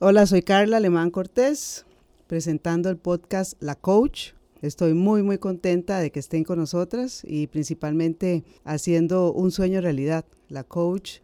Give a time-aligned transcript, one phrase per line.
[0.00, 1.84] Hola, soy Carla Alemán Cortés,
[2.28, 4.30] presentando el podcast La Coach.
[4.62, 10.24] Estoy muy, muy contenta de que estén con nosotras y principalmente haciendo un sueño realidad.
[10.48, 11.14] La Coach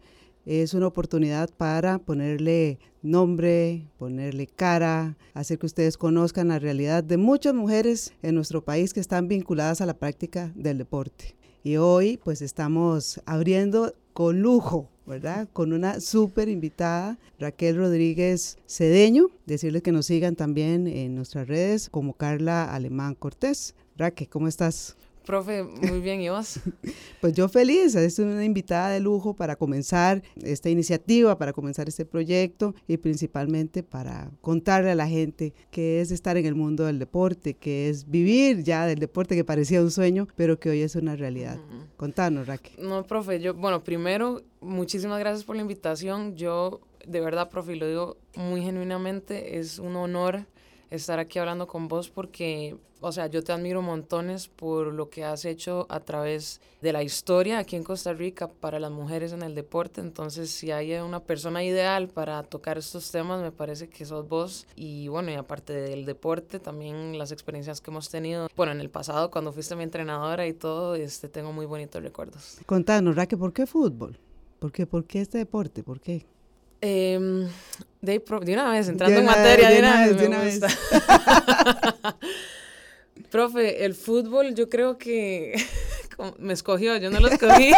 [0.45, 7.15] es una oportunidad para ponerle nombre, ponerle cara, hacer que ustedes conozcan la realidad de
[7.15, 11.37] muchas mujeres en nuestro país que están vinculadas a la práctica del deporte.
[11.63, 15.47] Y hoy pues estamos abriendo con lujo ¿verdad?
[15.53, 19.27] Con una súper invitada, Raquel Rodríguez Cedeño.
[19.45, 23.75] Decirles que nos sigan también en nuestras redes como Carla Alemán Cortés.
[23.97, 24.97] Raquel, ¿cómo estás?
[25.25, 26.59] Profe, muy bien, ¿y vos?
[27.21, 32.05] pues yo feliz, es una invitada de lujo para comenzar esta iniciativa, para comenzar este
[32.05, 36.99] proyecto y principalmente para contarle a la gente qué es estar en el mundo del
[36.99, 40.95] deporte, que es vivir ya del deporte que parecía un sueño, pero que hoy es
[40.95, 41.57] una realidad.
[41.97, 42.87] Contanos, Raquel.
[42.87, 46.35] No, profe, yo, bueno, primero, muchísimas gracias por la invitación.
[46.35, 50.45] Yo, de verdad, profe, lo digo muy genuinamente, es un honor
[50.89, 55.23] estar aquí hablando con vos porque, o sea, yo te admiro montones por lo que
[55.23, 59.41] has hecho a través de la historia aquí en Costa Rica para las mujeres en
[59.41, 60.01] el deporte.
[60.01, 64.67] Entonces, si hay una persona ideal para tocar estos temas, me parece que sos vos.
[64.75, 68.89] Y bueno, y aparte del deporte, también las experiencias que hemos tenido, bueno, en el
[68.89, 72.57] pasado, cuando fuiste mi entrenadora y todo, este, tengo muy bonitos recuerdos.
[72.65, 74.17] Contanos, Raque, ¿por qué fútbol?
[74.59, 75.83] ¿Por qué, ¿Por qué este deporte?
[75.83, 76.25] ¿Por qué?
[76.87, 77.47] Eh,
[78.01, 80.61] de, una vez, entrando en materia, de, una, vez, de una vez.
[83.31, 85.55] Profe, el fútbol yo creo que
[86.37, 87.71] me escogió, yo no lo escogí.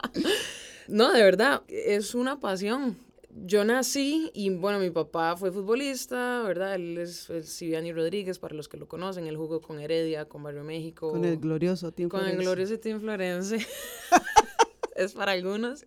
[0.88, 2.96] no, de verdad, es una pasión.
[3.44, 6.76] Yo nací y bueno, mi papá fue futbolista, ¿verdad?
[6.76, 9.26] Él es, Siviani Rodríguez, para los que lo conocen.
[9.26, 11.10] Él jugó con Heredia, con Barrio México.
[11.10, 13.58] Con el glorioso Team Con el glorioso Team Florense.
[14.96, 15.84] es para algunos.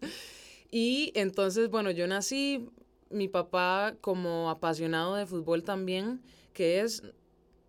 [0.78, 2.68] Y entonces, bueno, yo nací,
[3.10, 6.22] mi papá como apasionado de fútbol también,
[6.52, 7.02] que es,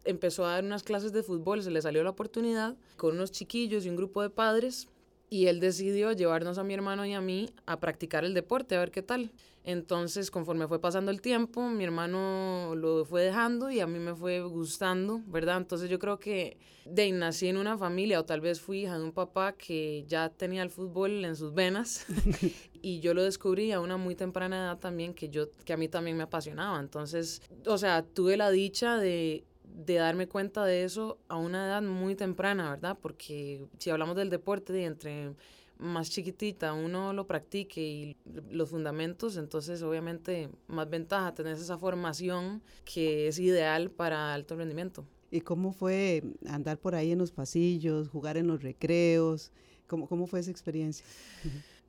[0.05, 3.87] empezó a dar unas clases de fútbol, se le salió la oportunidad con unos chiquillos
[3.87, 4.89] y un grupo de padres
[5.29, 8.81] y él decidió llevarnos a mi hermano y a mí a practicar el deporte, a
[8.81, 9.33] ver qué tal.
[9.65, 14.15] Entonces, conforme fue pasando el tiempo, mi hermano lo fue dejando y a mí me
[14.15, 15.57] fue gustando, ¿verdad?
[15.57, 19.03] Entonces yo creo que de nací en una familia o tal vez fui hija de
[19.03, 22.07] un papá que ya tenía el fútbol en sus venas
[22.81, 25.89] y yo lo descubrí a una muy temprana edad también que yo que a mí
[25.89, 26.79] también me apasionaba.
[26.79, 29.43] Entonces, o sea, tuve la dicha de
[29.77, 32.97] de darme cuenta de eso a una edad muy temprana, ¿verdad?
[33.01, 35.35] Porque si hablamos del deporte, de entre
[35.79, 38.17] más chiquitita uno lo practique y
[38.51, 45.05] los fundamentos, entonces obviamente más ventaja tener esa formación que es ideal para alto rendimiento.
[45.31, 49.53] ¿Y cómo fue andar por ahí en los pasillos, jugar en los recreos?
[49.87, 51.05] ¿Cómo, cómo fue esa experiencia?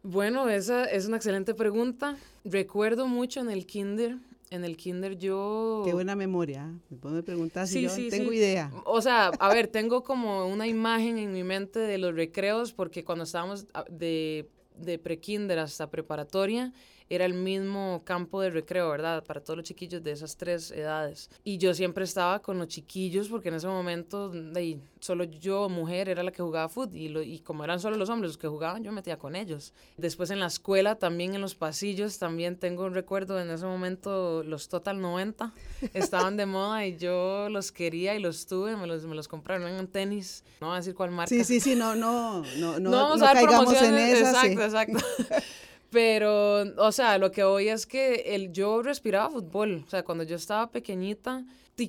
[0.03, 2.17] Bueno, esa es una excelente pregunta.
[2.43, 4.17] Recuerdo mucho en el kinder
[4.49, 5.83] en el kinder yo...
[5.85, 6.73] Qué buena memoria.
[6.89, 8.71] Me me preguntar si yo tengo idea.
[8.85, 13.03] O sea, a ver, tengo como una imagen en mi mente de los recreos porque
[13.03, 16.73] cuando estábamos ah, de, de pre-kinder hasta preparatoria,
[17.09, 19.23] era el mismo campo de recreo, ¿verdad?
[19.23, 21.29] Para todos los chiquillos de esas tres edades.
[21.43, 26.09] Y yo siempre estaba con los chiquillos porque en ese momento de, solo yo, mujer,
[26.09, 28.83] era la que jugaba fútbol y, y como eran solo los hombres los que jugaban,
[28.83, 29.73] yo metía con ellos.
[29.97, 34.43] Después en la escuela, también en los pasillos, también tengo un recuerdo en ese momento,
[34.43, 35.53] los Total 90
[35.93, 39.67] estaban de moda y yo los quería y los tuve, me los, me los compraron
[39.67, 40.43] en tenis.
[40.61, 41.29] No voy a decir cuál marca.
[41.29, 44.45] Sí, sí, sí, no, no, no, no, no, no caigamos en esa.
[44.45, 45.05] Exacto, exacto.
[45.89, 49.83] Pero, o sea, lo que hoy es que el, yo respiraba fútbol.
[49.87, 51.45] O sea, cuando yo estaba pequeñita,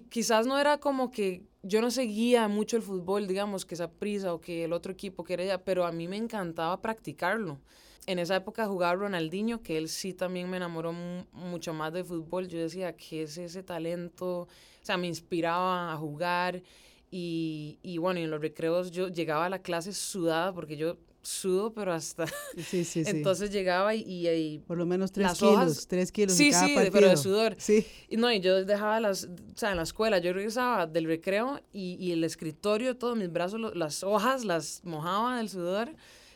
[0.08, 4.32] quizás no era como que yo no seguía mucho el fútbol, digamos, que esa prisa
[4.32, 7.58] o que el otro equipo quería, pero a mí me encantaba practicarlo.
[8.06, 10.92] En esa época jugaba Ronaldinho, que él sí también me enamoró
[11.32, 12.48] mucho más de fútbol.
[12.48, 14.42] Yo decía, ¿qué es ese talento?
[14.42, 14.48] O
[14.82, 16.62] sea, me inspiraba a jugar.
[17.10, 20.96] Y, y bueno, en los recreos yo llegaba a la clase sudada porque yo
[21.28, 22.26] sudo, pero hasta...
[22.56, 23.04] Sí, sí, sí.
[23.06, 24.28] Entonces llegaba y...
[24.28, 27.54] y, Por lo menos tres kilos, tres kilos Sí, cada sí, pero de sudor.
[27.58, 27.86] Sí.
[28.08, 29.24] Y no, y yo dejaba las...
[29.24, 33.30] O sea, en la escuela, yo regresaba del recreo y, y el escritorio, todos mis
[33.30, 35.90] brazos, las hojas las mojaba del sudor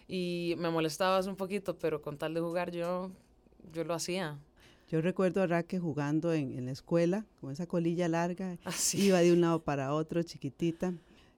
[0.08, 3.10] y me molestabas un poquito, pero con tal de jugar yo,
[3.72, 4.38] yo lo hacía.
[4.90, 9.06] Yo recuerdo a Raque jugando en, en la escuela, con esa colilla larga, Así.
[9.06, 10.92] iba de un lado para otro, chiquitita.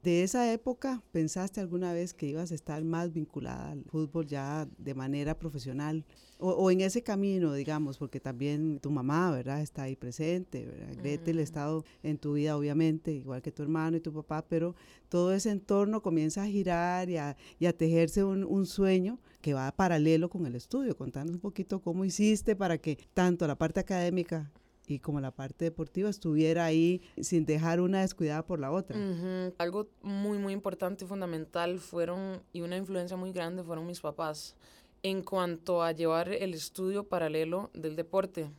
[0.05, 4.69] De esa época, ¿pensaste alguna vez que ibas a estar más vinculada al fútbol ya
[4.77, 6.05] de manera profesional?
[6.39, 9.63] O, o en ese camino, digamos, porque también tu mamá, ¿verdad?
[9.63, 10.95] Está ahí presente, ¿verdad?
[10.99, 14.75] Gretel ha estado en tu vida, obviamente, igual que tu hermano y tu papá, pero
[15.09, 19.55] todo ese entorno comienza a girar y a, y a tejerse un, un sueño que
[19.55, 20.99] va paralelo con el estudio.
[20.99, 24.53] Contanos un poquito cómo hiciste para que tanto la parte académica
[24.87, 28.97] y como la parte deportiva estuviera ahí sin dejar una descuidada por la otra.
[28.97, 29.55] Ujú.
[29.59, 34.57] Algo muy, muy importante y fundamental fueron, y una influencia muy grande fueron mis papás
[35.03, 38.51] en cuanto a llevar el estudio paralelo del deporte.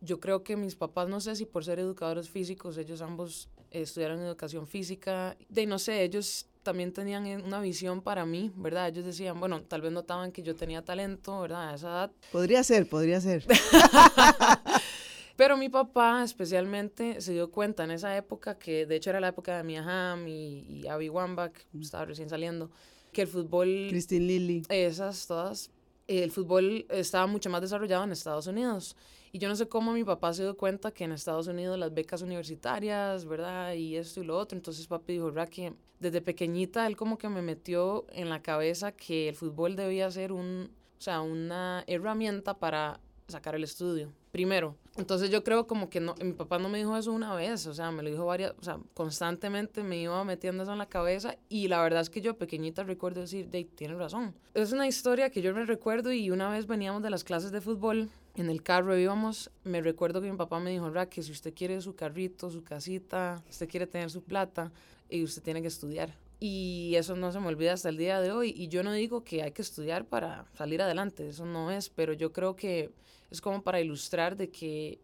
[0.00, 4.20] Yo creo que mis papás, no sé si por ser educadores físicos, ellos ambos estudiaron
[4.20, 8.88] educación física, de no sé, ellos también tenían una visión para mí, ¿verdad?
[8.88, 11.70] Ellos decían, bueno, tal vez notaban que yo tenía talento, ¿verdad?
[11.70, 13.46] A esa edad, Podría ser, podría ser.
[15.36, 19.28] Pero mi papá especialmente se dio cuenta en esa época, que de hecho era la
[19.28, 22.70] época de Mia Hamm y, y Abby Wambach, estaba recién saliendo,
[23.12, 24.62] que el fútbol, Christine Lilly.
[24.68, 25.70] esas todas,
[26.06, 28.96] el fútbol estaba mucho más desarrollado en Estados Unidos.
[29.32, 31.92] Y yo no sé cómo mi papá se dio cuenta que en Estados Unidos las
[31.92, 33.72] becas universitarias, ¿verdad?
[33.74, 34.56] Y esto y lo otro.
[34.56, 39.30] Entonces papi dijo, Racky, desde pequeñita él como que me metió en la cabeza que
[39.30, 44.12] el fútbol debía ser un, o sea, una herramienta para sacar el estudio.
[44.34, 44.76] Primero.
[44.96, 47.72] Entonces yo creo como que no, mi papá no me dijo eso una vez, o
[47.72, 51.36] sea, me lo dijo varias, o sea, constantemente me iba metiendo eso en la cabeza
[51.48, 54.34] y la verdad es que yo pequeñita recuerdo decir, Dave, tienes razón.
[54.54, 57.60] Es una historia que yo me recuerdo y una vez veníamos de las clases de
[57.60, 61.30] fútbol, en el carro íbamos, me recuerdo que mi papá me dijo, Ra, que si
[61.30, 64.72] usted quiere su carrito, su casita, usted quiere tener su plata,
[65.08, 66.12] y usted tiene que estudiar.
[66.40, 68.52] Y eso no se me olvida hasta el día de hoy.
[68.56, 72.12] Y yo no digo que hay que estudiar para salir adelante, eso no es, pero
[72.12, 72.90] yo creo que
[73.34, 75.00] es como para ilustrar de que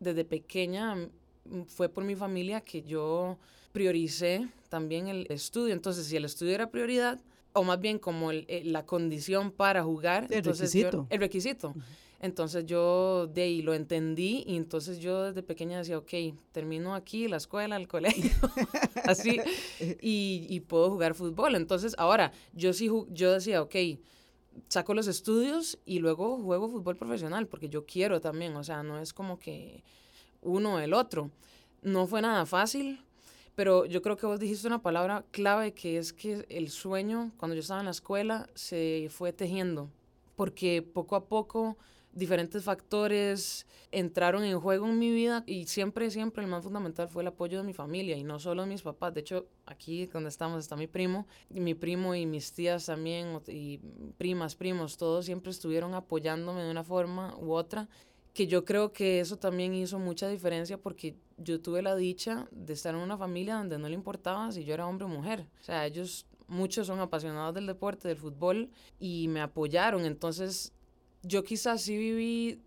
[0.00, 3.38] desde pequeña mm, fue por mi familia que yo
[3.72, 5.72] prioricé también el estudio.
[5.74, 7.20] Entonces, si el estudio era prioridad,
[7.52, 11.06] o más bien como el- el- la condición para jugar, El entonces yo- requisito.
[11.10, 11.74] el requisito.
[12.20, 16.12] Entonces yo de ahí lo entendí y entonces yo desde pequeña decía, ok,
[16.52, 18.32] termino aquí la escuela, el colegio,
[19.04, 19.40] así,
[20.00, 21.54] y, y puedo jugar fútbol.
[21.54, 23.74] Entonces ahora yo sí, yo decía, ok,
[24.68, 28.98] saco los estudios y luego juego fútbol profesional porque yo quiero también, o sea, no
[28.98, 29.82] es como que
[30.42, 31.30] uno o el otro.
[31.82, 33.04] No fue nada fácil,
[33.54, 37.54] pero yo creo que vos dijiste una palabra clave que es que el sueño, cuando
[37.54, 39.90] yo estaba en la escuela, se fue tejiendo,
[40.36, 41.76] porque poco a poco
[42.14, 47.22] diferentes factores entraron en juego en mi vida y siempre, siempre el más fundamental fue
[47.22, 49.14] el apoyo de mi familia y no solo de mis papás.
[49.14, 53.40] De hecho, aquí donde estamos está mi primo, y mi primo y mis tías también,
[53.48, 53.78] y
[54.16, 57.88] primas, primos, todos siempre estuvieron apoyándome de una forma u otra
[58.34, 62.72] que yo creo que eso también hizo mucha diferencia porque yo tuve la dicha de
[62.72, 65.46] estar en una familia donde no le importaba si yo era hombre o mujer.
[65.60, 70.04] O sea, ellos, muchos son apasionados del deporte, del fútbol, y me apoyaron.
[70.04, 70.73] Entonces,
[71.26, 72.60] yo quizás sí viví,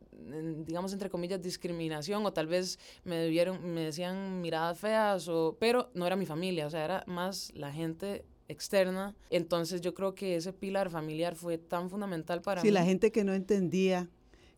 [0.66, 5.90] digamos, entre comillas, discriminación, o tal vez me, debieron, me decían miradas feas, o, pero
[5.94, 9.16] no era mi familia, o sea, era más la gente externa.
[9.30, 12.72] Entonces, yo creo que ese pilar familiar fue tan fundamental para Sí, mí.
[12.74, 14.10] la gente que no entendía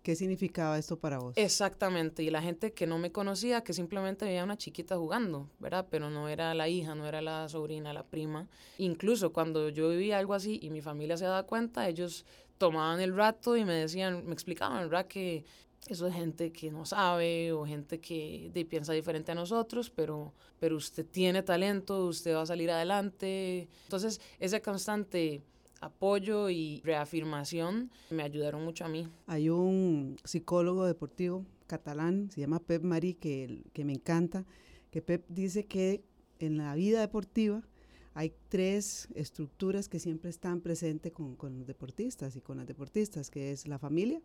[0.03, 1.33] qué significaba esto para vos.
[1.35, 5.49] Exactamente, y la gente que no me conocía, que simplemente veía a una chiquita jugando,
[5.59, 5.87] ¿verdad?
[5.89, 8.47] Pero no era la hija, no era la sobrina, la prima.
[8.77, 12.25] Incluso cuando yo vivía algo así y mi familia se daba cuenta, ellos
[12.59, 15.07] tomaban el rato y me decían, me explicaban, ¿verdad?
[15.07, 15.45] Que
[15.87, 20.33] eso es gente que no sabe o gente que de, piensa diferente a nosotros, pero,
[20.59, 23.67] pero usted tiene talento, usted va a salir adelante.
[23.85, 25.41] Entonces, ese constante
[25.81, 29.07] apoyo y reafirmación me ayudaron mucho a mí.
[29.25, 34.45] Hay un psicólogo deportivo catalán, se llama Pep Marí, que, que me encanta,
[34.91, 36.03] que Pep dice que
[36.39, 37.63] en la vida deportiva
[38.19, 43.31] hay tres estructuras que siempre están presentes con, con los deportistas y con las deportistas,
[43.31, 44.21] que es la familia,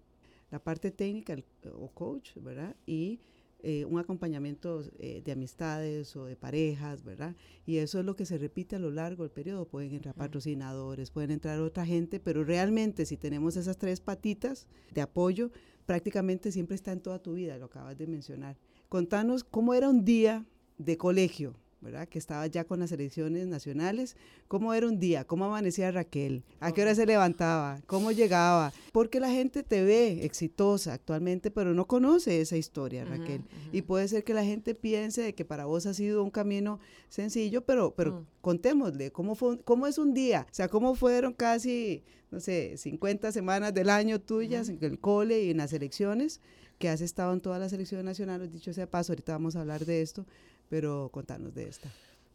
[0.50, 2.74] la parte técnica el, o coach, ¿verdad?
[2.86, 3.20] Y
[3.62, 7.36] eh, un acompañamiento eh, de amistades o de parejas, ¿verdad?
[7.66, 9.68] Y eso es lo que se repite a lo largo del periodo.
[9.68, 15.02] Pueden entrar patrocinadores, pueden entrar otra gente, pero realmente si tenemos esas tres patitas de
[15.02, 15.52] apoyo,
[15.86, 18.58] prácticamente siempre está en toda tu vida, lo acabas de mencionar.
[18.88, 20.44] Contanos cómo era un día
[20.78, 22.08] de colegio, ¿verdad?
[22.08, 24.16] Que estaba ya con las elecciones nacionales.
[24.48, 25.24] ¿Cómo era un día?
[25.24, 26.42] ¿Cómo amanecía Raquel?
[26.58, 27.80] ¿A qué hora se levantaba?
[27.86, 28.72] ¿Cómo llegaba?
[28.90, 33.42] Porque la gente te ve exitosa actualmente, pero no conoce esa historia, Raquel.
[33.42, 33.78] Uh -huh, uh -huh.
[33.78, 36.80] Y puede ser que la gente piense de que para vos ha sido un camino
[37.08, 38.26] sencillo, pero, pero uh -huh.
[38.40, 40.46] contémosle, ¿cómo, fue, ¿cómo es un día?
[40.50, 45.44] O sea, ¿cómo fueron casi, no sé, 50 semanas del año tuyas en el cole
[45.44, 46.40] y en las elecciones?
[46.78, 49.84] que has estado en todas las selecciones nacionales, dicho sea paso, ahorita vamos a hablar
[49.84, 50.26] de esto,
[50.68, 51.90] pero contanos de esta.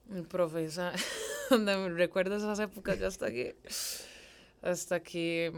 [0.08, 0.92] Mi profesa,
[1.96, 3.56] recuerdo esas épocas ya hasta que,
[4.62, 5.54] hasta que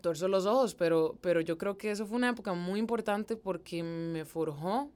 [0.00, 3.82] torzo los ojos, pero, pero yo creo que eso fue una época muy importante porque
[3.82, 4.90] me forjó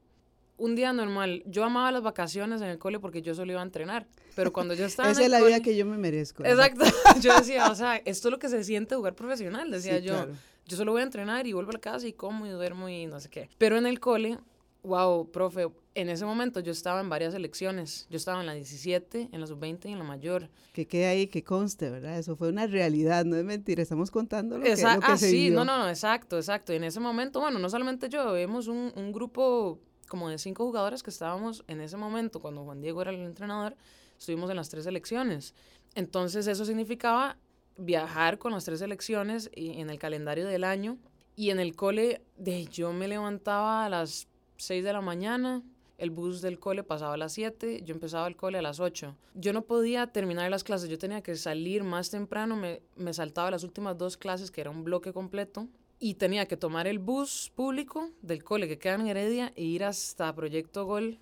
[0.58, 1.42] un día normal.
[1.46, 4.06] Yo amaba las vacaciones en el cole porque yo solo iba a entrenar.
[4.34, 5.10] Pero cuando yo estaba.
[5.10, 6.44] Esa es la vida que yo me merezco.
[6.44, 6.84] Exacto.
[7.20, 9.70] Yo decía, o sea, esto es lo que se siente jugar profesional.
[9.70, 10.26] Decía yo,
[10.66, 13.06] yo solo voy a entrenar y vuelvo a la casa y como y duermo y
[13.06, 13.48] no sé qué.
[13.56, 14.38] Pero en el cole,
[14.82, 18.06] wow, profe, en ese momento yo estaba en varias elecciones.
[18.10, 20.50] Yo estaba en la 17, en la sub-20 y en la mayor.
[20.72, 22.18] Que quede ahí, que conste, ¿verdad?
[22.18, 23.82] Eso fue una realidad, no es mentira.
[23.82, 26.72] Estamos contando lo que, lo que ah, sí, no, no, no, exacto, exacto.
[26.72, 30.64] Y en ese momento, bueno, no solamente yo, vemos un, un grupo como de cinco
[30.64, 33.74] jugadores que estábamos en ese momento, cuando Juan Diego era el entrenador,
[34.18, 35.54] estuvimos en las tres selecciones.
[35.94, 37.38] Entonces eso significaba
[37.78, 40.98] viajar con las tres selecciones y, en el calendario del año.
[41.34, 45.62] Y en el cole, de, yo me levantaba a las 6 de la mañana,
[45.98, 49.16] el bus del cole pasaba a las 7, yo empezaba el cole a las 8.
[49.34, 53.50] Yo no podía terminar las clases, yo tenía que salir más temprano, me, me saltaba
[53.50, 57.50] las últimas dos clases, que era un bloque completo, y tenía que tomar el bus
[57.54, 61.18] público del cole que queda en Heredia e ir hasta Proyecto Gol.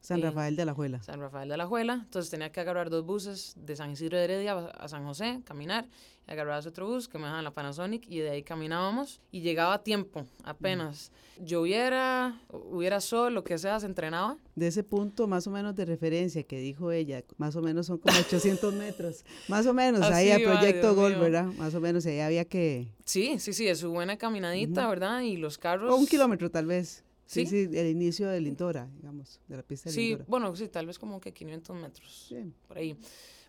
[0.00, 1.02] San Rafael de la Juela.
[1.02, 1.94] San Rafael de la Juela.
[2.04, 5.86] Entonces tenía que agarrar dos buses de San Isidro de Heredia a San José, caminar
[6.28, 9.82] agarrabas otro bus que me dejaban la Panasonic y de ahí caminábamos y llegaba a
[9.82, 11.10] tiempo, apenas.
[11.40, 14.36] Lloviera, hubiera sol, lo que sea, se entrenaba.
[14.54, 17.98] De ese punto más o menos de referencia que dijo ella, más o menos son
[17.98, 21.46] como 800 metros, más o menos, ahí a Proyecto Gol, ¿verdad?
[21.56, 22.88] Más o menos, ahí había que...
[23.04, 25.22] Sí, sí, sí, es su buena caminadita, ¿verdad?
[25.22, 25.92] Y los carros...
[25.92, 27.04] O un kilómetro tal vez.
[27.28, 30.66] Sí, sí, el inicio del Lindora, digamos, de la pista de sí, Sí, bueno, sí,
[30.68, 32.34] tal vez como que 500 metros,
[32.66, 32.96] por ahí.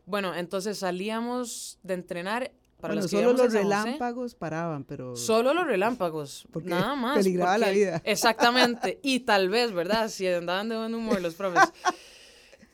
[0.05, 5.15] Bueno, entonces salíamos de entrenar bueno, solo los relámpagos paraban, pero...
[5.15, 7.17] Solo los relámpagos, nada más.
[7.17, 8.01] Peligraba la vida.
[8.05, 10.09] Exactamente, y tal vez, ¿verdad?
[10.09, 11.71] Si andaban de buen humor los profes.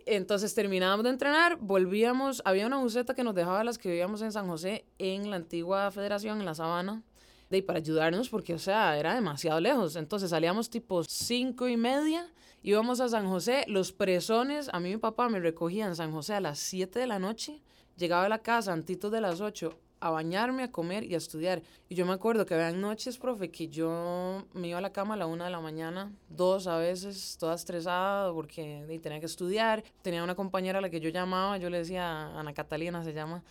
[0.08, 4.32] Entonces terminábamos de entrenar, volvíamos, había una buseta que nos dejaba las que vivíamos en
[4.32, 7.04] San José, en la antigua federación, en la sabana,
[7.50, 9.96] de, para ayudarnos, porque, o sea, era demasiado lejos.
[9.96, 12.32] Entonces salíamos tipo cinco y media,
[12.64, 16.34] íbamos a San José, los presones, a mí mi papá me recogía en San José
[16.34, 17.62] a las 7 de la noche,
[17.98, 21.64] llegaba a la casa antitos de las 8, a bañarme, a comer y a estudiar.
[21.90, 25.16] Y yo me acuerdo que había noches, profe, que yo me iba a la cama
[25.16, 29.84] a la una de la mañana, dos a veces, toda estresada porque tenía que estudiar.
[30.04, 33.44] Tenía una compañera a la que yo llamaba, yo le decía, Ana Catalina se llama,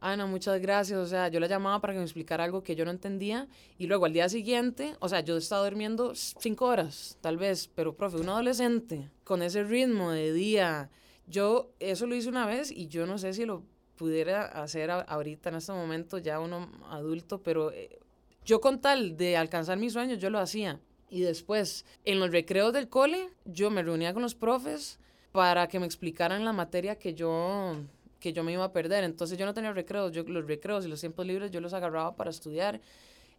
[0.00, 0.98] Ana, muchas gracias.
[0.98, 3.46] O sea, yo la llamaba para que me explicara algo que yo no entendía.
[3.76, 7.94] Y luego al día siguiente, o sea, yo estaba durmiendo cinco horas, tal vez, pero
[7.94, 10.88] profe, un adolescente con ese ritmo de día.
[11.26, 13.64] Yo eso lo hice una vez y yo no sé si lo
[14.00, 17.98] pudiera hacer ahorita en este momento ya uno adulto, pero eh,
[18.46, 20.80] yo con tal de alcanzar mis sueños, yo lo hacía.
[21.10, 24.98] Y después, en los recreos del cole, yo me reunía con los profes
[25.32, 27.76] para que me explicaran la materia que yo
[28.20, 29.04] que yo me iba a perder.
[29.04, 32.16] Entonces yo no tenía recreos, yo los recreos y los tiempos libres yo los agarraba
[32.16, 32.80] para estudiar.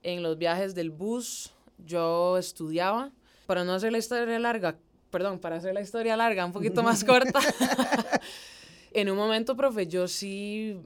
[0.03, 3.11] En los viajes del bus yo estudiaba.
[3.47, 4.77] Para no hacer la historia larga,
[5.09, 7.39] perdón, para hacer la historia larga, un poquito más corta.
[8.93, 10.77] en un momento, profe, yo sí,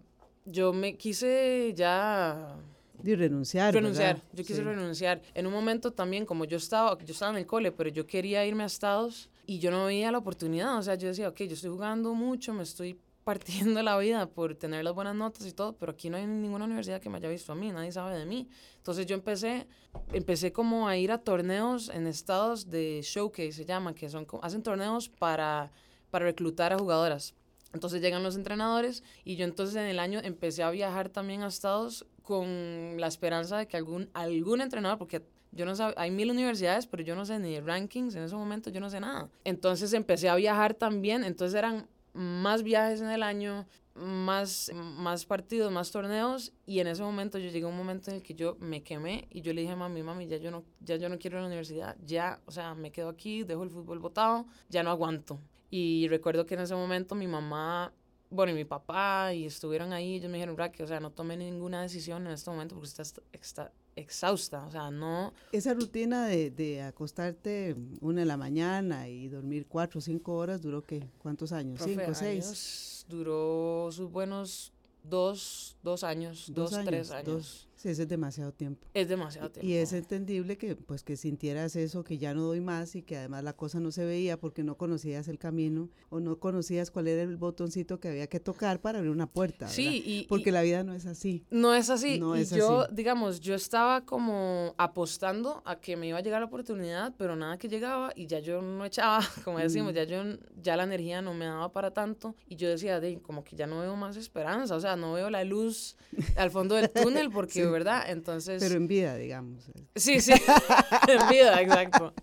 [0.46, 2.56] yo me quise ya...
[3.02, 3.74] De renunciar.
[3.74, 5.22] Renunciar, yo quise renunciar.
[5.34, 8.46] En un momento también, como yo estaba, yo estaba en el cole, pero yo quería
[8.46, 10.78] irme a Estados y yo no veía la oportunidad.
[10.78, 14.56] O sea, yo decía, ok, yo estoy jugando mucho, me estoy partiendo la vida por
[14.56, 17.30] tener las buenas notas y todo, pero aquí no hay ninguna universidad que me haya
[17.30, 18.48] visto a mí, nadie sabe de mí.
[18.78, 19.68] Entonces yo empecé,
[20.14, 24.62] empecé como a ir a torneos en estados de showcase, se llama, que son, hacen
[24.62, 25.72] torneos para,
[26.12, 27.34] para reclutar a jugadoras.
[27.76, 31.48] Entonces llegan los entrenadores y yo entonces en el año empecé a viajar también a
[31.48, 36.32] Estados con la esperanza de que algún, algún entrenador, porque yo no sé, hay mil
[36.32, 39.30] universidades, pero yo no sé ni rankings, en ese momento yo no sé nada.
[39.44, 45.72] Entonces empecé a viajar también, entonces eran más viajes en el año, más, más partidos,
[45.72, 48.56] más torneos y en ese momento yo llegué a un momento en el que yo
[48.60, 51.40] me quemé y yo le dije mami, mami, ya yo no, ya yo no quiero
[51.40, 55.40] la universidad, ya, o sea, me quedo aquí, dejo el fútbol botado, ya no aguanto.
[55.70, 57.94] Y recuerdo que en ese momento mi mamá,
[58.30, 61.38] bueno, y mi papá, y estuvieron ahí, ellos me dijeron, que o sea, no tome
[61.38, 65.34] ninguna decisión en este momento porque estás está exhausta, o sea, no...
[65.52, 70.62] Esa rutina de, de, acostarte una de la mañana y dormir cuatro o cinco horas,
[70.62, 71.08] ¿duró qué?
[71.20, 71.82] ¿Cuántos años?
[71.82, 73.06] ¿Cinco, seis?
[73.08, 77.68] Duró sus buenos dos, dos años, dos, tres años.
[77.86, 78.88] Sí, ese es demasiado tiempo.
[78.96, 79.68] Es demasiado tiempo.
[79.70, 83.16] Y es entendible que pues que sintieras eso, que ya no doy más y que
[83.16, 87.08] además la cosa no se veía porque no conocías el camino o no conocías cuál
[87.10, 89.68] era el botoncito que había que tocar para abrir una puerta.
[89.68, 91.46] Sí, y, porque la vida no es así.
[91.52, 92.20] No es así.
[92.20, 96.40] No y es yo, digamos, yo estaba como apostando a que me iba a llegar
[96.40, 99.96] la oportunidad, pero nada que llegaba y ya yo no echaba, como decimos, mm.
[99.96, 100.24] ya yo
[100.60, 103.68] ya la energía no me daba para tanto y yo decía, de, como que ya
[103.68, 105.98] no veo más esperanza, o sea, no veo la luz
[106.36, 108.06] al fondo del túnel porque, ¿verdad?
[108.08, 108.64] Entonces...
[108.64, 109.70] Pero en vida, digamos.
[109.96, 110.32] Sí, sí,
[111.10, 112.14] en vida, exacto.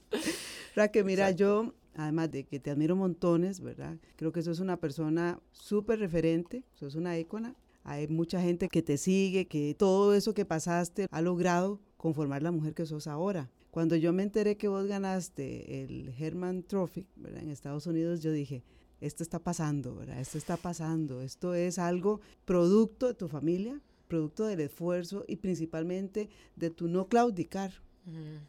[0.91, 3.99] que mira, yo además de que te admiro montones, ¿verdad?
[4.17, 7.55] Creo que sos una persona súper referente, sos una ícona.
[7.85, 12.51] Hay mucha gente que te sigue, que todo eso que pasaste ha logrado conformar la
[12.51, 13.51] mujer que sos ahora.
[13.71, 17.43] Cuando yo me enteré que vos ganaste el Herman Trophy ¿verdad?
[17.43, 18.65] en Estados Unidos, yo dije,
[19.03, 20.19] esto está pasando, ¿verdad?
[20.19, 23.81] Esto está pasando, esto es algo producto de tu familia,
[24.13, 27.73] producto del esfuerzo y principalmente de tu no claudicar,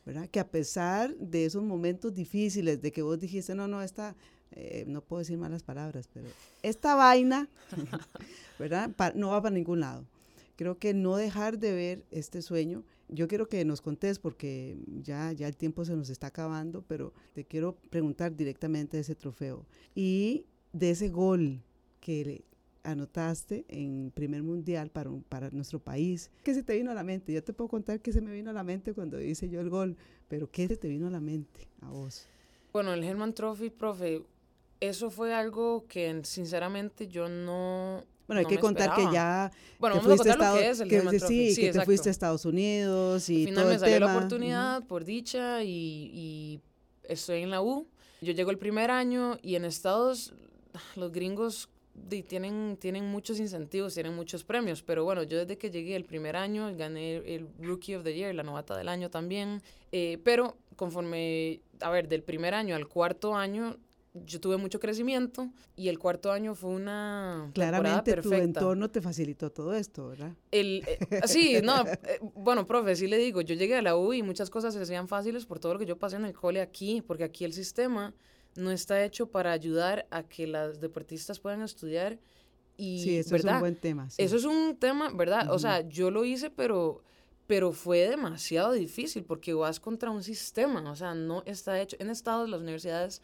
[0.06, 0.28] ¿verdad?
[0.30, 4.14] Que a pesar de esos momentos difíciles, de que vos dijiste, no, no, esta,
[4.52, 6.28] eh, no puedo decir malas palabras, pero
[6.64, 7.48] esta vaina,
[8.60, 8.92] ¿verdad?
[9.16, 10.06] no va para ningún lado.
[10.58, 12.84] Creo que no dejar de ver este sueño.
[13.08, 17.14] Yo quiero que nos contés porque ya, ya el tiempo se nos está acabando, pero
[17.32, 19.66] te quiero preguntar directamente de ese trofeo
[19.96, 21.62] y de ese gol
[22.02, 22.44] que
[22.84, 26.30] anotaste en primer mundial para, para nuestro país.
[26.44, 27.34] ¿Qué se te vino a la mente?
[27.34, 29.70] Yo te puedo contar qué se me vino a la mente cuando hice yo el
[29.70, 29.98] gol,
[30.28, 32.28] pero ¿qué se te vino a la mente a vos?
[32.72, 34.24] Bueno, el Herman Trophy, profe,
[34.80, 38.04] eso fue algo que sinceramente yo no...
[38.28, 41.74] Bueno, hay que contar que ya bueno, vamos fuiste a que es que, sí, que
[41.74, 46.10] te fuiste a Estados Unidos y Al final me salió la oportunidad por dicha y,
[46.14, 46.62] y
[47.04, 47.86] estoy en la U.
[48.22, 50.34] Yo llego el primer año y en Estados
[50.96, 51.70] los gringos
[52.28, 56.36] tienen, tienen muchos incentivos, tienen muchos premios, pero bueno, yo desde que llegué el primer
[56.36, 61.62] año gané el Rookie of the Year, la novata del año también, eh, pero conforme,
[61.82, 63.78] a ver, del primer año al cuarto año,
[64.14, 69.52] yo tuve mucho crecimiento y el cuarto año fue una Claramente tu entorno te facilitó
[69.52, 70.34] todo esto, ¿verdad?
[70.52, 74.14] El, eh, sí, no, eh, bueno, profe, sí le digo, yo llegué a la U
[74.14, 76.62] y muchas cosas se hacían fáciles por todo lo que yo pasé en el cole
[76.62, 78.14] aquí, porque aquí el sistema
[78.56, 82.20] no está hecho para ayudar a que las deportistas puedan estudiar.
[82.78, 84.08] Y, sí, eso es un buen tema.
[84.18, 85.52] Eso es un tema, ¿verdad?
[85.52, 87.04] O sea, yo lo hice, pero,
[87.48, 91.98] pero fue demasiado difícil porque vas contra un sistema, o sea, no está hecho.
[92.00, 93.22] En Estados las universidades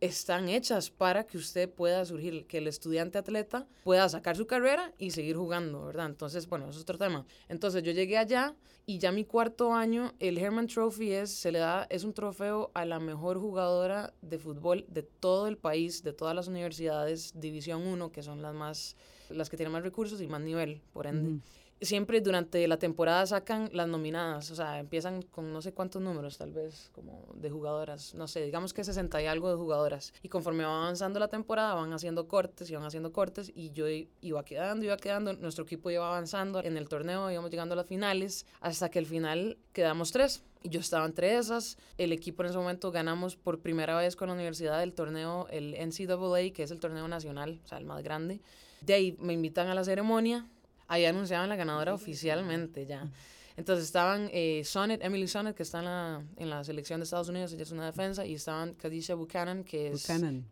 [0.00, 4.92] están hechas para que usted pueda surgir, que el estudiante atleta pueda sacar su carrera
[4.98, 6.06] y seguir jugando, ¿verdad?
[6.06, 7.26] Entonces, bueno, es otro tema.
[7.48, 8.54] Entonces yo llegué allá
[8.86, 12.70] y ya mi cuarto año, el Herman Trophy es, se le da, es un trofeo
[12.74, 17.86] a la mejor jugadora de fútbol de todo el país, de todas las universidades, División
[17.86, 18.96] 1, que son las más,
[19.28, 21.40] las que tienen más recursos y más nivel, por ende
[21.80, 26.36] siempre durante la temporada sacan las nominadas, o sea, empiezan con no sé cuántos números,
[26.38, 30.12] tal vez, como de jugadoras, no sé, digamos que 60 y algo de jugadoras.
[30.22, 33.86] Y conforme va avanzando la temporada, van haciendo cortes y van haciendo cortes, y yo
[33.88, 37.86] iba quedando, iba quedando, nuestro equipo iba avanzando en el torneo, íbamos llegando a las
[37.86, 40.42] finales, hasta que al final quedamos tres.
[40.62, 41.78] Y yo estaba entre esas.
[41.96, 45.72] El equipo en ese momento ganamos por primera vez con la universidad del torneo, el
[45.72, 48.42] NCAA, que es el torneo nacional, o sea, el más grande.
[48.82, 50.46] De ahí me invitan a la ceremonia
[50.90, 53.08] ahí anunciaban la ganadora oficialmente ya.
[53.56, 57.28] Entonces estaban eh, Sonnet, Emily Sonnet, que está en la, en la selección de Estados
[57.28, 60.02] Unidos, ella es una defensa, y estaban Kadisha Buchanan, que es...
[60.02, 60.44] Buchanan.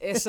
[0.00, 0.28] Es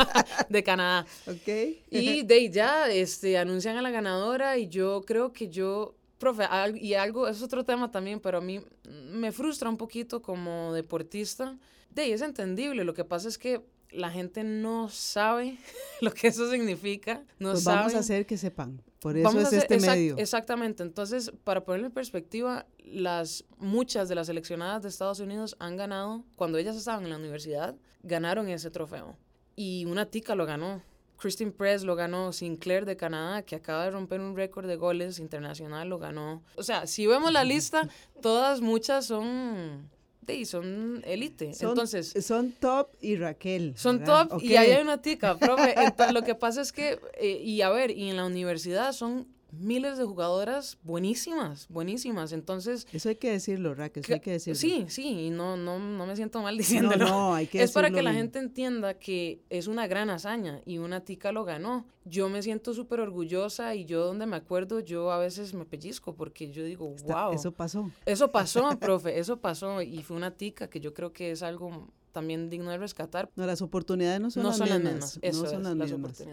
[0.48, 1.06] de Canadá.
[1.26, 1.48] Ok.
[1.90, 6.44] Y de ya este, anuncian a la ganadora y yo creo que yo, profe,
[6.74, 11.56] y algo, es otro tema también, pero a mí me frustra un poquito como deportista.
[11.88, 13.62] De es entendible, lo que pasa es que
[13.94, 15.58] la gente no sabe
[16.00, 17.24] lo que eso significa.
[17.38, 18.82] No pues vamos a hacer que sepan.
[19.00, 20.16] Por eso es este medio.
[20.16, 20.82] Exactamente.
[20.82, 26.24] Entonces, para ponerlo en perspectiva, las, muchas de las seleccionadas de Estados Unidos han ganado,
[26.36, 29.16] cuando ellas estaban en la universidad, ganaron ese trofeo.
[29.56, 30.82] Y una tica lo ganó.
[31.18, 35.18] Christine Press lo ganó, Sinclair de Canadá, que acaba de romper un récord de goles
[35.18, 36.42] internacional, lo ganó.
[36.56, 37.88] O sea, si vemos la lista,
[38.20, 39.90] todas, muchas son
[40.32, 41.52] y son élite.
[41.60, 42.14] Entonces.
[42.24, 43.74] Son top y Raquel.
[43.76, 45.74] Son top y ahí hay una tica, profe.
[46.12, 49.26] lo que pasa es que, eh, y a ver, y en la universidad son
[49.58, 52.32] miles de jugadoras buenísimas, buenísimas.
[52.32, 52.86] Entonces.
[52.92, 54.58] Eso hay que decirlo, Raquel, eso hay que decirlo.
[54.58, 57.06] Sí, sí, y no, no, no me siento mal diciéndolo.
[57.06, 60.78] No, hay que Es para que la gente entienda que es una gran hazaña y
[60.78, 61.86] una tica lo ganó.
[62.04, 66.14] Yo me siento súper orgullosa y yo, donde me acuerdo, yo a veces me pellizco
[66.14, 67.32] porque yo digo, wow.
[67.32, 67.90] Eso pasó.
[68.04, 71.88] Eso pasó, profe, eso pasó y fue una tica que yo creo que es algo
[72.14, 73.30] también digno de rescatar.
[73.36, 76.24] No, las oportunidades no son, las, mismas, no son las, mismas.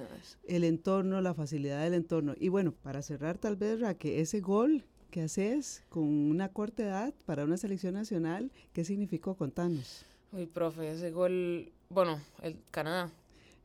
[0.45, 2.35] El entorno, la facilidad del entorno.
[2.39, 7.13] Y bueno, para cerrar tal vez, que ese gol que haces con una corta edad
[7.25, 8.49] para una selección nacional.
[8.71, 9.35] ¿Qué significó?
[9.35, 10.05] Contanos.
[10.31, 13.11] Uy, profe, ese gol, bueno, el Canadá.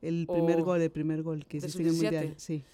[0.02, 2.34] El primer gol, el primer gol que hiciste en el Mundial.
[2.36, 2.64] Sí.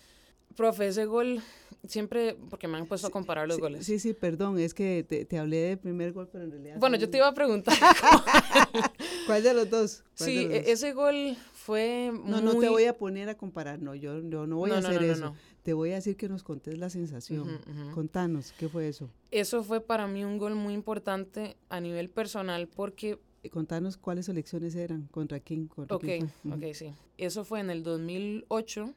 [0.56, 1.42] Profe, ese gol
[1.86, 3.84] siempre, porque me han puesto a comparar los goles.
[3.84, 6.76] Sí, sí, perdón, es que te, te hablé del primer gol, pero en realidad...
[6.78, 7.74] Bueno, yo te iba a preguntar.
[9.26, 10.04] ¿Cuál de los dos?
[10.14, 14.20] Sí, e, ese gol fue No, no te voy a poner a comparar, no, yo,
[14.20, 15.34] no voy a hacer eso.
[15.62, 17.60] Te voy a decir que nos contés la sensación.
[17.94, 19.10] Contanos, ¿qué fue eso?
[19.30, 23.18] Eso fue para mí un gol muy importante a nivel personal porque
[23.50, 25.66] contanos cuáles elecciones eran, contra quién.
[25.66, 26.04] Contra ok,
[26.52, 26.94] ok, sí.
[27.18, 28.94] Eso fue en el 2008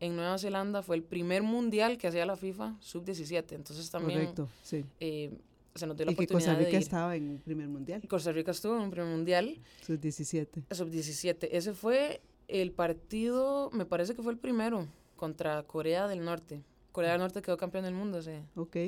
[0.00, 3.52] en Nueva Zelanda fue el primer mundial que hacía la FIFA sub-17.
[3.52, 4.84] Entonces también Correcto, sí.
[5.00, 5.30] Eh,
[5.74, 8.02] se nos dio la y oportunidad que Costa Rica de estaba en un primer mundial.
[8.08, 9.58] Costa Rica estuvo en un primer mundial.
[9.86, 10.74] Sub-17.
[10.74, 11.48] Sub-17.
[11.50, 16.62] Ese fue el partido, me parece que fue el primero, contra Corea del Norte.
[16.92, 18.42] Corea del Norte quedó campeón del mundo ese,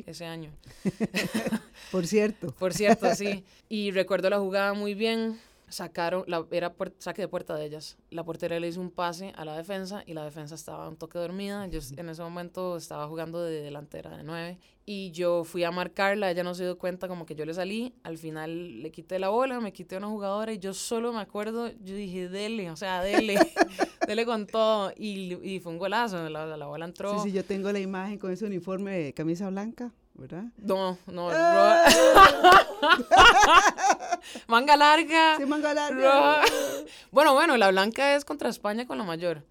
[0.07, 0.51] ese año.
[1.93, 2.55] Por cierto.
[2.59, 3.45] Por cierto, sí.
[3.69, 7.97] Y recuerdo la jugada muy bien sacaron, la, era saque de puerta de ellas.
[8.11, 11.19] La portera le hizo un pase a la defensa y la defensa estaba un toque
[11.19, 11.67] dormida.
[11.67, 16.31] Yo en ese momento estaba jugando de delantera de nueve y yo fui a marcarla.
[16.31, 17.95] Ella no se dio cuenta como que yo le salí.
[18.03, 21.69] Al final le quité la bola, me quité una jugadora y yo solo me acuerdo,
[21.69, 23.39] yo dije, dele, o sea, dele,
[24.07, 24.93] dele con todo.
[24.97, 27.15] Y, y fue un golazo, la, la bola entró.
[27.23, 29.93] Sí, sí, yo tengo la imagen con ese uniforme de camisa blanca.
[30.19, 30.47] ¿verdad?
[30.57, 31.31] No, no.
[31.33, 31.85] Ah.
[34.49, 35.37] manga larga.
[35.37, 36.43] Sí, manga larga.
[37.11, 39.45] Bueno, bueno, la blanca es contra España con la mayor.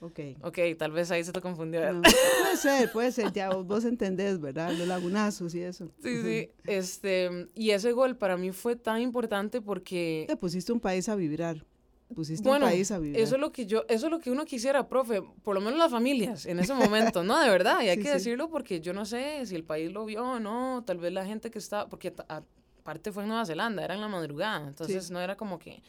[0.00, 0.20] Ok.
[0.42, 1.80] Ok, tal vez ahí se te confundió.
[2.02, 4.72] puede ser, puede ser, ya vos, entendés, ¿verdad?
[4.72, 5.90] Los lagunazos y eso.
[6.02, 6.50] Sí, sí.
[6.64, 10.24] Este, y ese gol para mí fue tan importante porque...
[10.28, 11.64] Te pusiste un país a vibrar
[12.14, 13.18] pusiste bueno, un país a vivir.
[13.18, 15.78] Eso es lo que yo, eso es lo que uno quisiera, profe, por lo menos
[15.78, 17.38] las familias en ese momento, ¿no?
[17.40, 20.24] De verdad, y hay que decirlo porque yo no sé si el país lo vio
[20.24, 22.14] o no, tal vez la gente que está, porque
[22.84, 25.82] aparte fue en Nueva Zelanda, era en la madrugada, entonces no era como que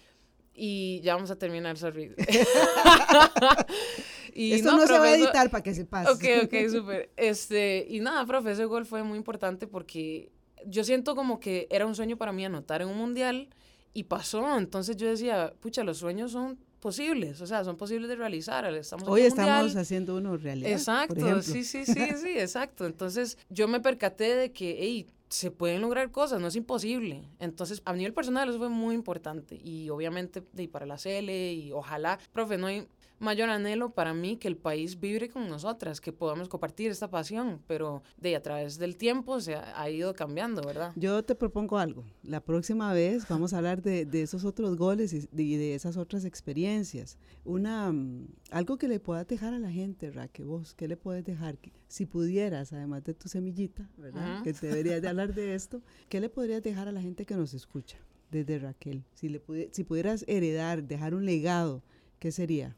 [0.53, 2.15] y ya vamos a terminar, sorry.
[4.33, 6.09] y Esto no, se va a editar para que se pase.
[6.09, 7.11] Ok, ok, súper.
[7.17, 10.31] Este, y nada, profe, ese gol fue muy importante porque
[10.65, 13.49] yo siento como que era un sueño para mí anotar en un mundial
[13.93, 14.57] y pasó.
[14.57, 18.63] Entonces yo decía, pucha, los sueños son posibles, o sea, son posibles de realizar.
[18.73, 20.71] Estamos Hoy estamos haciendo uno realidad.
[20.71, 22.85] Exacto, sí, sí, sí, sí, exacto.
[22.85, 27.27] Entonces yo me percaté de que, hey, se pueden lograr cosas, no es imposible.
[27.39, 31.71] Entonces, a nivel personal eso fue muy importante y obviamente y para la CL y
[31.73, 32.87] ojalá, profe, no hay
[33.19, 37.61] mayor anhelo para mí que el país vibre con nosotras, que podamos compartir esta pasión,
[37.67, 40.91] pero de a través del tiempo se ha, ido cambiando, ¿verdad?
[40.95, 42.03] Yo te propongo algo.
[42.23, 46.25] La próxima vez vamos a hablar de, de esos otros goles y de, esas otras
[46.25, 47.17] experiencias.
[47.43, 51.23] Una, mm, algo que le pueda dejar a la gente, Raquel, vos, ¿qué le puedes
[51.23, 51.57] dejar?
[51.87, 54.43] Si pudieras, además de tu semillita, ¿verdad?
[54.43, 57.35] Que te deberías de hablar de esto, ¿qué le podrías dejar a la gente que
[57.35, 57.97] nos escucha
[58.31, 59.03] desde Raquel?
[59.13, 61.83] Si, le si pudieras heredar, dejar un legado,
[62.19, 62.75] ¿qué sería?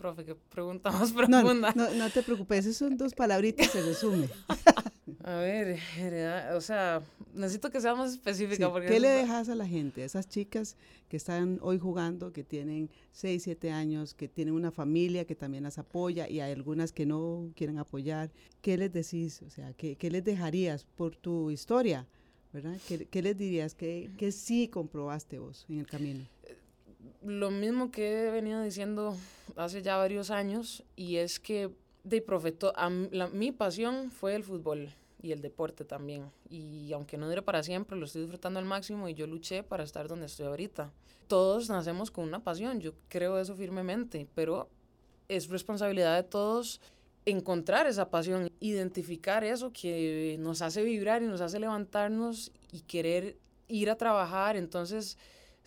[0.00, 1.72] Profe, qué pregunta más profunda.
[1.76, 4.28] No, no, te preocupes, esas son dos palabritas, se resume.
[5.24, 5.78] A ver,
[6.54, 7.02] o sea,
[7.34, 8.70] necesito que sea más específica.
[8.70, 10.76] porque ¿Qué le dejas a la gente, a esas chicas
[11.08, 15.64] que están hoy jugando, que tienen 6, 7 años, que tienen una familia que también
[15.64, 18.30] las apoya y hay algunas que no quieren apoyar?
[18.62, 19.42] ¿Qué les decís?
[19.42, 22.06] O sea, ¿qué, qué les dejarías por tu historia?
[22.52, 22.78] ¿verdad?
[22.88, 23.74] ¿Qué, qué les dirías?
[23.74, 26.24] ¿Qué, ¿Qué sí comprobaste vos en el camino?
[27.22, 29.16] Lo mismo que he venido diciendo
[29.56, 31.70] hace ya varios años y es que
[32.04, 32.72] de profeto,
[33.32, 34.88] mi pasión fue el fútbol
[35.22, 36.30] y el deporte también.
[36.48, 39.84] Y aunque no dure para siempre, lo estoy disfrutando al máximo y yo luché para
[39.84, 40.90] estar donde estoy ahorita.
[41.26, 44.68] Todos nacemos con una pasión, yo creo eso firmemente, pero
[45.28, 46.80] es responsabilidad de todos
[47.26, 53.36] encontrar esa pasión, identificar eso que nos hace vibrar y nos hace levantarnos y querer
[53.68, 54.56] ir a trabajar.
[54.56, 55.18] Entonces,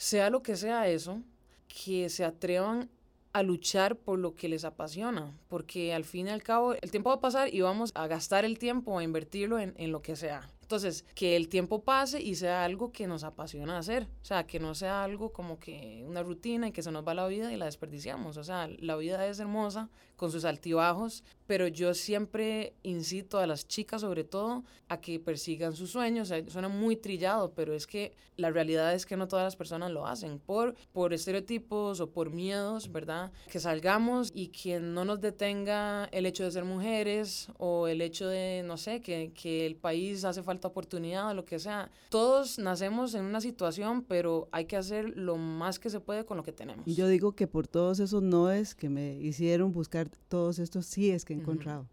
[0.04, 1.22] sea lo que sea eso,
[1.70, 2.90] que se atrevan
[3.32, 7.10] a luchar por lo que les apasiona, porque al fin y al cabo el tiempo
[7.10, 10.18] va a pasar y vamos a gastar el tiempo, a invertirlo en, en lo que
[10.18, 10.50] sea.
[10.64, 14.08] Entonces, que el tiempo pase y sea algo que nos apasiona hacer.
[14.22, 17.14] O sea, que no sea algo como que una rutina y que se nos va
[17.14, 18.38] la vida y la desperdiciamos.
[18.38, 23.68] O sea, la vida es hermosa con sus altibajos, pero yo siempre incito a las
[23.68, 26.32] chicas sobre todo a que persigan sus sueños.
[26.48, 30.08] suena muy trillado, pero es que la realidad es que no todas las personas lo
[30.08, 33.32] hacen por, por estereotipos o por miedos, ¿verdad?
[33.52, 38.28] Que salgamos y que no nos detenga el hecho de ser mujeres o el hecho
[38.28, 41.90] de, no sé, que, que el país hace falta oportunidad o lo que sea.
[42.10, 46.38] Todos nacemos en una situación, pero hay que hacer lo más que se puede con
[46.38, 46.86] lo que tenemos.
[46.86, 51.34] Yo digo que por todos esos noes que me hicieron buscar todos estos síes que
[51.34, 51.88] he encontrado.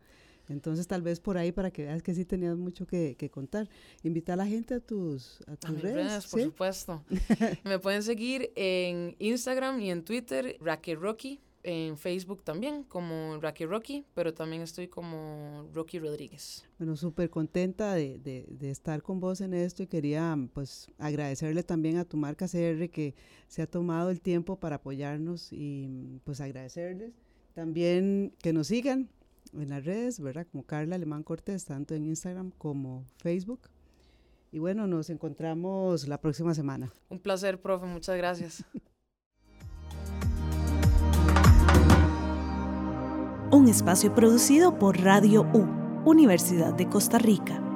[0.49, 3.69] Entonces tal vez por ahí para que veas que sí tenías mucho que, contar.
[4.03, 6.27] Invita a la gente a tus, a tus redes.
[6.27, 7.05] por supuesto.
[7.65, 13.67] Me pueden seguir en Instagram y en Twitter, Racky Rocky en Facebook también como Rocky
[13.67, 16.67] Rocky, pero también estoy como Rocky Rodríguez.
[16.79, 21.99] Bueno, súper contenta de, de, estar con vos en esto y quería pues agradecerle también
[21.99, 23.15] a tu marca CR que
[23.49, 27.13] se ha tomado el tiempo para apoyarnos y pues agradecerles.
[27.55, 29.11] También que nos sigan
[29.53, 30.47] en las redes, ¿verdad?
[30.51, 33.69] Como Carla Alemán Cortés, tanto en Instagram como Facebook.
[34.53, 36.93] Y bueno, nos encontramos la próxima semana.
[37.09, 38.65] Un placer, profe, muchas gracias.
[43.51, 45.67] un espacio producido por Radio U,
[46.05, 47.70] Universidad de Costa Rica.